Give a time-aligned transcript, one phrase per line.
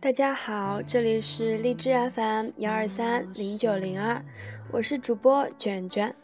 [0.00, 4.24] 大家好，这里是荔枝 FM 幺二三零九零二，
[4.70, 6.14] 我是主播卷卷。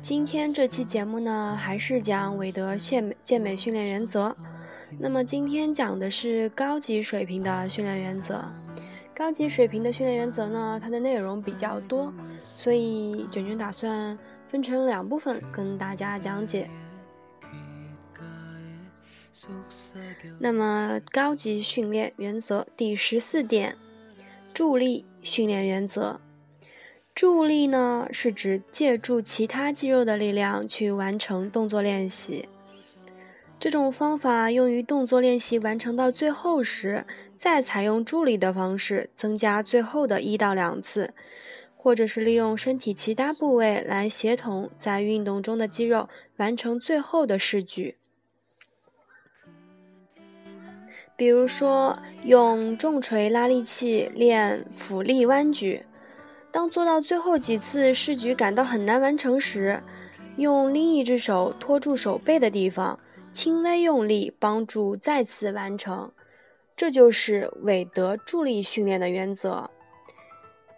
[0.00, 4.36] 今天这期节目呢，还是讲韦德健健美训练原则。
[4.98, 8.44] 那么今天讲的是高级水平的训练原则。
[9.14, 16.70] 高级水平的训练原则呢，它的内容比较多，所以卷卷打算分成两部分跟大家讲解。
[20.38, 23.76] 那么，高级训练原则第十四点，
[24.54, 26.20] 助力训练原则。
[27.14, 32.48] 助力呢，是指借助其他肌肉的力量去完成动作练习。
[33.58, 41.14] 这种方法用于动作练习完成到最后时，再采用助力的方式增加最后的一到两次，
[41.74, 47.96] 或者是利用身体其他部位来协同在运动中的肌肉完成最后的试举。
[51.16, 55.82] 比如说，用重锤拉力器练俯立弯举，
[56.50, 59.82] 当做到最后几次试举感到很难完成时，
[60.36, 63.00] 用另一只手托住手背的地方，
[63.32, 66.12] 轻微用力帮助再次完成。
[66.76, 69.70] 这就是韦德助力训练的原则。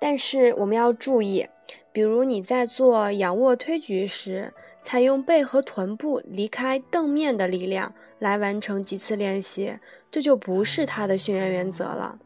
[0.00, 1.48] 但是我们要注意。
[1.92, 9.78] 比如你在做仰卧推举时，采用背和臀部离开凳面的力量来完成几次练习，
[10.10, 12.18] 这就不是它的训练原则了。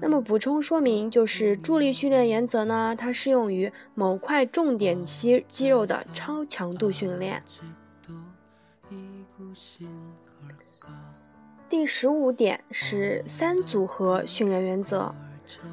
[0.00, 7.42] 那么补充说明就是，助力训练原则呢，它适用于某块重点肌肌肉的超强度训练。
[11.68, 15.14] 第十五点是三组合训练原则。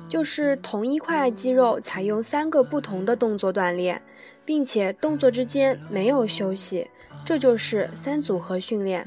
[0.07, 4.01] 就是同一块肌肉采用三个不同的动作锻炼，
[4.45, 6.87] 并且动作之间没有休息，
[7.25, 9.05] 这就是三组合训练。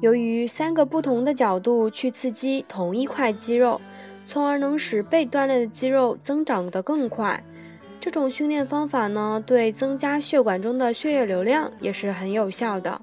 [0.00, 3.80] 由于三个不同的角度去刺激同一块肌肉，
[4.24, 7.42] 从而能使被锻炼的肌肉增长得更快。
[7.98, 13.02] 这种训练方法呢，对增加血管中的血液流量也是很有效的。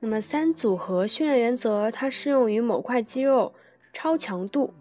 [0.00, 3.52] 那么三组合训练原则，它适用于某块肌肉。
[4.00, 4.72] 超强度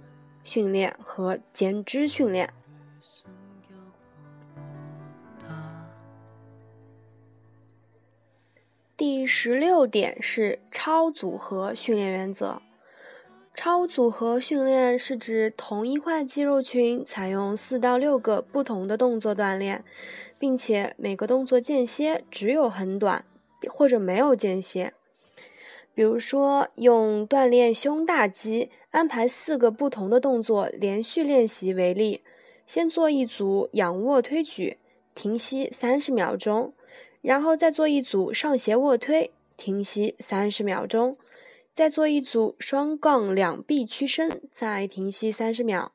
[0.43, 2.53] 训练和减脂训练。
[8.95, 12.61] 第十六点是超组合训练原则。
[13.55, 19.83] 超组合训练是指同一块肌肉群采用四到六个不同的动作锻炼，
[20.37, 23.25] 并且每个动作间歇只有很短
[23.67, 24.93] 或者没有间歇。
[25.97, 32.21] 比如说，用锻炼胸大肌安排四个不同的动作连续练习为例，
[32.67, 34.77] 先做一组仰卧推举，
[35.15, 36.73] 停息三十秒钟，
[37.21, 41.17] 然后再做一组上斜卧推，停息三十秒钟，
[41.73, 45.93] 再做一组双杠两臂屈伸，再停息三十秒，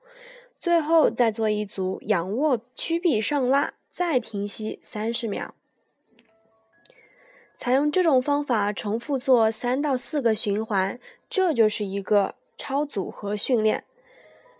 [0.59, 5.55] 最后再做一组仰卧屈臂上拉，再停息三十秒。
[7.62, 10.99] 采用这种方法重复做三到四个循环，
[11.31, 13.84] 这就是一个超组合训练。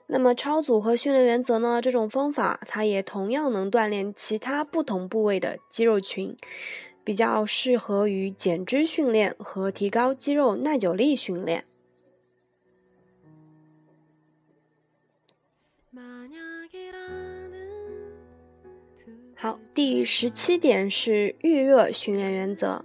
[0.07, 1.83] 那么超组合训练原则呢？
[1.83, 6.37] 这种方法它也同样能锻炼其他不同部位的肌肉群，
[7.03, 11.65] 比较适合于减脂训练和提高肌肉耐久力训练。
[19.35, 22.85] 好，第十七点是预热训练原则。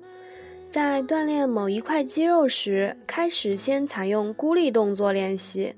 [0.68, 5.74] 在锻炼某一块肌肉时，开始先采用孤立动作练习，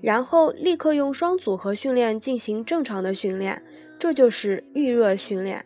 [0.00, 3.62] 然后立刻用双组合训练进行正常的训练，
[4.00, 5.64] 这就是预热训练。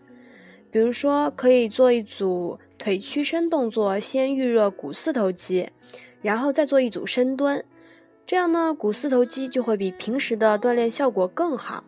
[0.71, 5.71] 比如说，可以做一组腿屈伸动作，先预热股四头肌，
[6.21, 7.65] 然后再做一组深蹲，
[8.27, 11.83] 这样呢，股四头肌就会比平时的锻炼效果更好。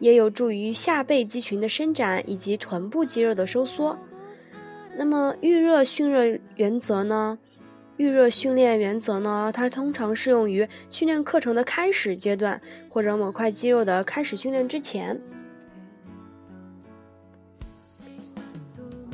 [0.00, 3.96] 也有助于下背肌群的伸展以及臀部肌肉的收缩。
[4.96, 7.38] 那么预热训热原则呢？
[7.96, 9.52] 预热训练原则呢？
[9.54, 15.20] 它通常适用于训练课程的开始阶段，或者某块肌肉的开始训练之前。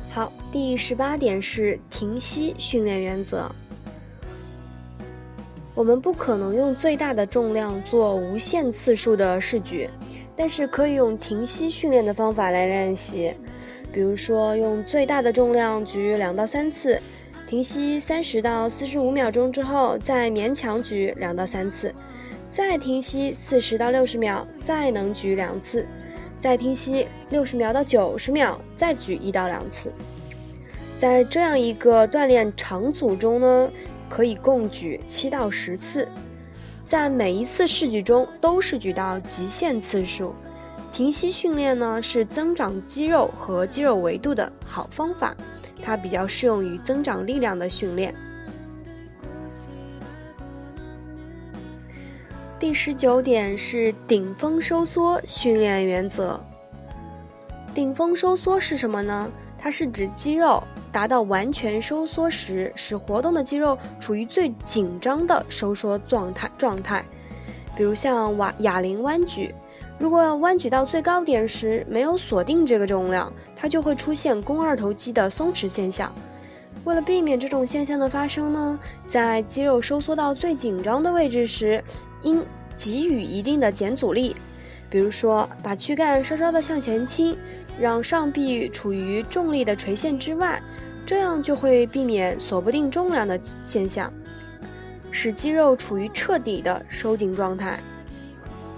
[0.09, 3.49] 好，第十八点是停息训练原则。
[5.73, 9.89] 我们不可能用最大的重量做无限次数的试举。
[10.33, 13.31] 但是可以用停息训练的方法来练习，
[13.91, 16.99] 比如说用最大的重量举两到三次，
[17.45, 21.93] 停息三十到四十五秒钟之后，再勉强举两到三次，
[22.49, 25.85] 再停息四十到六十秒，再能举两次，
[26.39, 29.91] 再停息六十秒到九十秒，再举一到两次。
[30.97, 33.69] 在这样一个锻炼长组中呢，
[34.07, 36.07] 可以共举七到十次，
[36.83, 40.33] 在每一次试举中都是举到极限次数。
[40.91, 45.33] 停息训练呢是增长肌肉和肌肉维度的好方法，
[45.81, 48.13] 它比较适用于增长力量的训练。
[52.59, 56.39] 第十九点是顶峰收缩训练原则。
[57.73, 59.31] 顶峰收缩是什么呢？
[59.57, 60.61] 它是指肌肉
[60.91, 67.03] 达到完全收缩时，使活动的肌肉处于最紧张的收缩状态状态。
[67.77, 69.55] 比如像瓦哑铃弯举。
[70.01, 76.11] 如果弯举到最高点时没有锁定这个重量，它就会出现肱二头肌的松弛现象。
[76.85, 81.83] 为了避免这种现象的发生呢，在肌肉收缩到最紧张的位置时，
[82.23, 82.43] 应
[82.75, 84.35] 给予一定的减阻力，
[84.89, 87.37] 比如说把躯干稍稍的向前倾，
[87.79, 90.59] 让上臂处于重力的垂线之外，
[91.05, 94.11] 这样就会避免锁不定重量的现象，
[95.11, 97.79] 使肌肉处于彻底的收紧状态。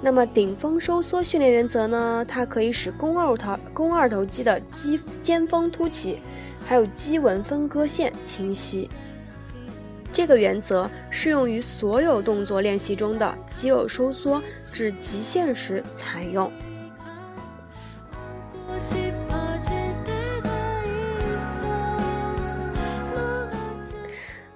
[0.06, 2.26] 那么顶峰收缩训练原则呢？
[2.28, 6.20] 它可以使肱二头肱二头肌的肌尖峰凸起，
[6.66, 8.90] 还有肌纹分割线清晰。
[10.12, 16.52] 这个原则适用于所有动作练习中的肌肉收缩至极限时采用。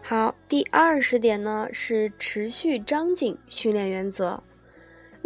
[0.02, 4.44] 好，第二十点呢是持续张紧训练原则。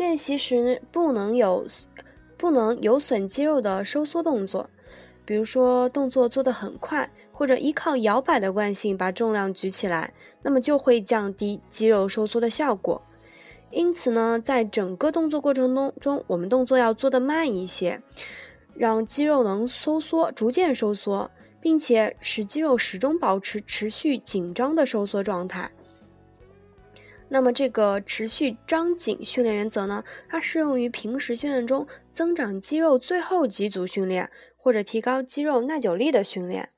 [0.01, 1.63] 练习时不能有
[2.36, 4.68] 不能有损肌肉的收缩动作，
[5.24, 10.12] 比如说动作做得很快，或者依靠摇摆的惯性把重量举起来，
[10.42, 13.00] 那么就会降低肌肉收缩的效果。
[13.69, 18.01] 因此呢，在整个动作过程中中，我们动作要做得慢一些，
[18.74, 21.30] 让肌肉能收缩，逐渐收缩，
[21.62, 25.69] 并且使肌肉始终保持持续紧张的收缩状态。
[27.33, 30.04] 那么这个持续张紧训练原则呢？
[30.28, 36.72] 它适用于平时训练中增长肌肉最后几组训练，或者提高肌肉耐久力的训练。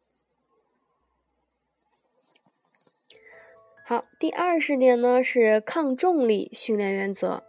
[3.84, 7.44] 好，第二十点呢是抗重力训练原则。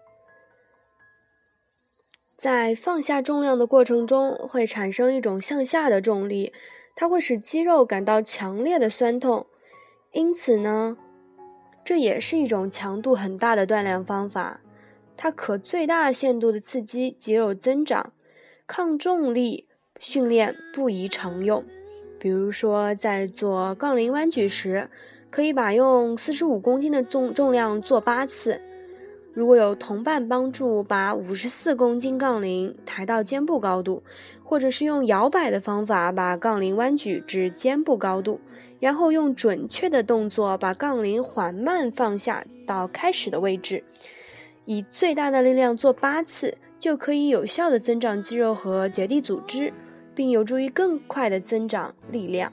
[2.38, 6.54] 在放下重量的过程中，会产生一种向下的重力，
[6.96, 9.46] 它会使肌肉感到强烈的酸痛，
[10.12, 10.96] 因此呢。
[11.84, 14.60] 这也是一种强度很大的锻炼方法，
[15.16, 18.12] 它可最大限度的刺激肌肉增长。
[18.66, 19.68] 抗重力
[20.00, 21.62] 训练不宜常用，
[22.18, 24.88] 比如说在做杠铃弯举时，
[25.30, 28.62] 可以把用四十五公斤的重重量做八次。
[29.34, 34.04] 如果有同伴帮助，把五十四公斤杠铃抬到肩部高度，
[34.44, 38.40] 或者是用摇摆的方法把杠铃弯举至肩部高度，
[38.78, 43.82] 然后用准确的动作把杠铃缓慢放下到开始的位置，
[44.66, 49.72] 以最大的力量做八次，就可以有效的增长肌肉和结缔组织，
[50.14, 52.52] 并有助于更快的增长力量。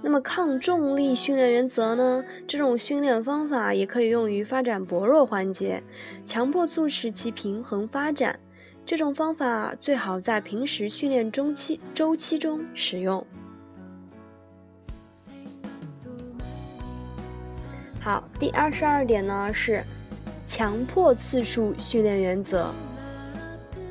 [0.00, 2.24] 那么抗重力训练原则呢？
[2.46, 5.82] 这种训练方法也可以用于发展薄弱环节，
[6.22, 8.38] 强迫促使其平衡发展。
[8.86, 13.26] 这种方法最好在平时训练中期周期中使用。
[18.00, 19.82] 好，第二十二点呢是
[20.46, 22.70] 强迫次数训练原则。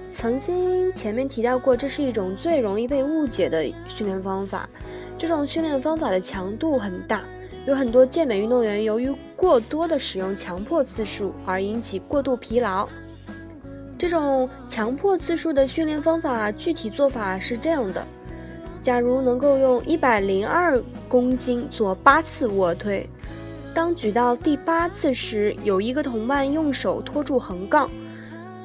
[0.09, 4.67] 曾经前面提到过，这是一种最容易被误解的训练方法。
[5.17, 7.23] 这种训练方法的强度很大，
[7.65, 12.87] 有很多健美运动员由于过多的使用强迫次数而引起过度疲劳。
[13.97, 18.05] 这种强迫次数的训练方法具体做法是这样的：
[18.79, 23.09] 假如能够用一百零二公斤做八次卧推，
[23.73, 27.89] 当举到第八次时，有一个同伴用手托住横杠；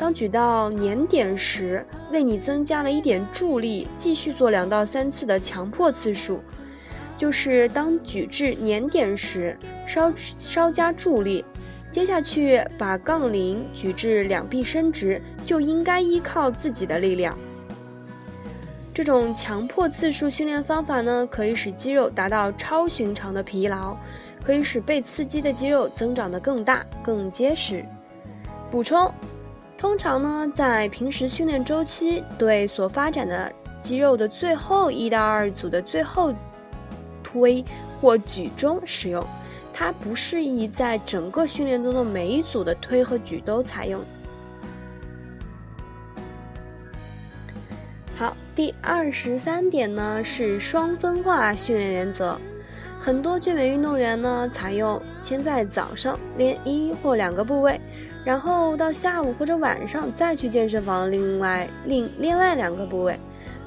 [0.02, 6.40] 当举到粘点时，为你增加了一点助力，继续做两到三次的强迫次数，
[7.16, 9.56] 就是当举至粘点时
[9.86, 11.44] 稍稍加助力，
[11.92, 17.38] 接下去把杠铃举至两臂伸直，就应该依靠自己的力量。
[18.92, 23.96] 这种强迫次数训练方法呢，可以使肌肉达到超寻常的疲劳，
[24.42, 27.84] 可以使被刺激的肌肉增长得更大、更结实。
[28.68, 29.08] 补充。
[29.82, 36.32] 通常呢，在平时训练周期对所发展的肌肉的最后一到二组的最后
[37.20, 37.64] 推
[38.00, 39.26] 或举中使用，
[39.74, 44.00] 它不适宜在整个训练中的每一组的推和举都采用。
[48.16, 52.40] 好，第二十三点呢是双分化训练原则。
[53.04, 57.80] 很多健美运动员呢，采用先在早上练一或两个部位，
[58.24, 63.18] 然后到下午或者晚上再去健身房另外另另外两个部位。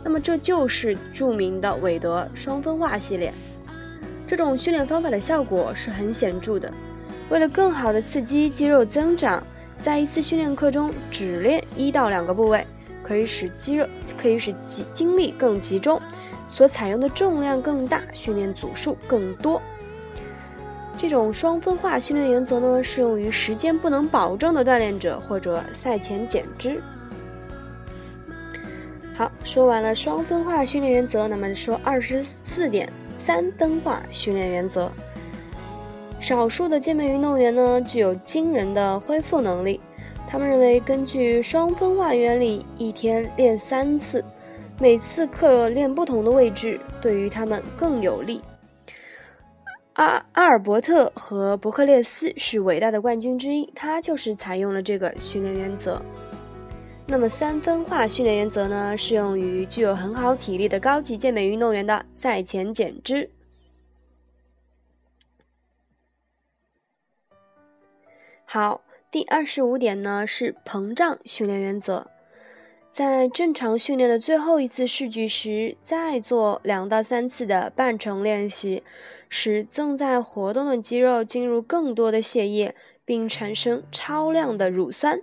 [0.05, 3.33] 那么这就是著名的韦德双分化系列。
[4.25, 6.71] 这种训练方法的效果是很显著的。
[7.27, 9.43] 为了更好的刺激肌肉增长，
[9.77, 12.65] 在一次训练课中只练一到两个部位，
[13.03, 13.85] 可以使肌肉
[14.17, 16.01] 可以使集精力更集中。
[16.47, 19.61] 所采用的重量更大，训练组数更多。
[20.97, 26.81] 这种双分化训练原则呢，适用于时间不能保证的锻炼者或者赛前减脂。
[29.13, 34.91] 好，说完了双分化训练原则，那么说二十四点三分化训练原则。
[36.19, 39.79] 少数的健美运动员呢，具有惊人的恢复能力。
[40.27, 44.23] 他们认为，根据双分化原理，一天练三次。
[44.77, 48.41] 每次课练不同的位置，对于他们更有利。
[49.93, 56.01] 阿阿尔伯特和伯克列斯是伟大的冠军之一，他就是采用了这个训练原则。
[57.07, 63.29] 那么三分化训练原则呢，适用于具有很好体力的高级健美运动员的赛前减脂。
[68.43, 72.07] 好，第二十五点呢是膨胀训练原则。
[72.95, 78.83] 在正常训练的最后一次试举时，再做两到三次的半程练习，
[79.27, 82.73] 使正在活动的肌肉进入更多的血液，
[83.03, 85.19] 并产生超量的乳酸。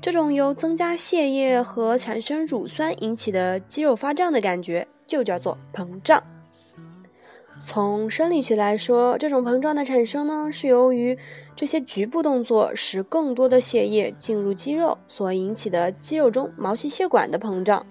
[0.00, 6.24] 这种由增加血液和产生乳酸引起的肌肉发胀的感觉，就叫做膨胀。
[7.64, 11.16] 从生理学来说，这种膨胀的产生呢，是由于
[11.54, 17.86] 这些局部动作使更多的血液进入肌肉所引起的肌肉中毛细血管的膨胀。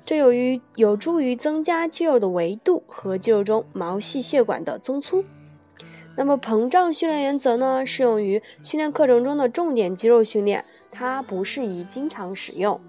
[0.00, 5.24] 这由于有助于增加肌肉的维度和肌肉中毛细血管的增粗。
[6.16, 12.80] 那么，膨胀训练原则呢，适用于训练课程中的重点肌肉训练，它不适宜经常使用。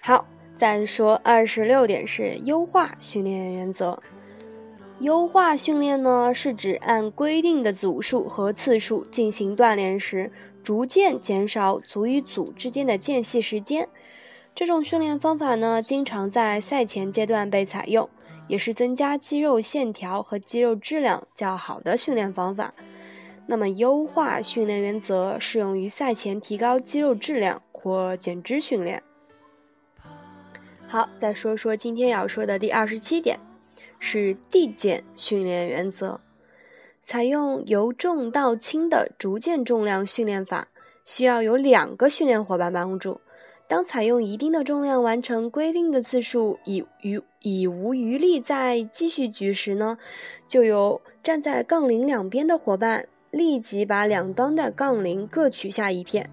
[0.00, 0.26] 好。
[0.58, 4.02] 再说二十六点是优化训练原则。
[4.98, 10.32] 优化训练呢，是指按规定的组数和次数进行锻炼时，
[10.64, 13.88] 逐渐减少组与组之间的间隙时间。
[14.52, 18.10] 这种训练方法呢，经常在赛前阶段被采用，
[18.48, 22.74] 也是增加肌肉线条和肌肉质量较好的训练方法。
[23.46, 29.00] 那么，优化训练原则适用于赛前提高肌肉质量或减脂训练。
[30.90, 33.38] 好，再说说今天要说的第二十七点，
[33.98, 36.18] 是递减训练原则。
[37.02, 40.68] 采用由重到轻的逐渐重量训练法，
[41.04, 43.20] 需要有两个训练伙伴帮助。
[43.68, 49.98] 当采用一定的重量完成规定的次数，已余已无余力再继续举时呢，
[50.46, 56.30] 就由站在杠铃两边的伙伴立即把两端的杠铃各取下一片。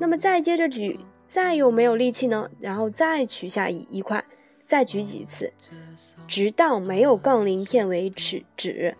[0.00, 0.98] 那么再接着举。
[1.26, 2.48] 再有没有力气呢？
[2.60, 4.24] 然后再取下一一块，
[4.64, 5.52] 再举几次，
[6.28, 8.44] 直到没有杠铃片为止。
[8.56, 8.96] 止。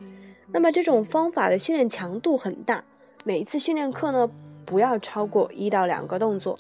[0.53, 2.85] 那么这种方法的训练强度很大，
[3.25, 4.31] 每一次训练课呢
[4.65, 6.59] 不要超过一到两个动作。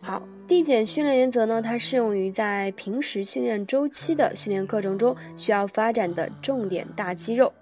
[0.00, 7.52] 好，递减训练原则呢，它适用于在平时训练周期的训练课程中需要发展的重点大肌肉，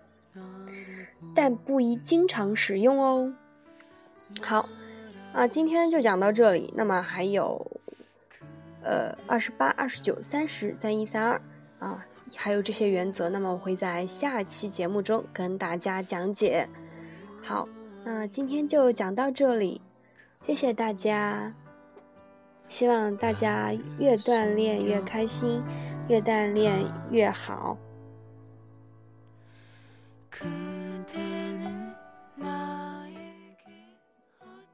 [1.35, 3.33] 但不宜经常使用哦。
[4.43, 4.69] 好。
[5.35, 6.73] 啊，今天就讲到这里。
[6.77, 7.61] 那么还有，
[8.83, 11.43] 呃，二十八、二十九、三十、三一、三二
[11.81, 13.29] 啊，还有这些原则。
[13.29, 16.69] 那么我会在下期节目中跟大家讲解。
[17.43, 17.69] 好，
[18.05, 19.83] 那今天就讲到这里，
[20.47, 21.53] 谢谢大家。
[22.69, 25.61] 希望大家越锻炼越开心，
[26.09, 27.77] 越锻炼越好。